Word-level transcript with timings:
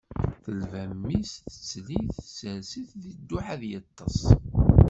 Telba 0.43 0.81
mmi-s, 0.93 1.31
tettel-it, 1.43 2.13
tsers-it 2.27 2.89
deg 3.01 3.15
dduḥ 3.19 3.45
ad 3.55 3.61
yeṭṭes. 3.71 4.19